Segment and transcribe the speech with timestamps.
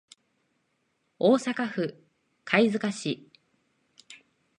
[1.19, 2.01] 大阪府
[2.43, 3.29] 貝塚市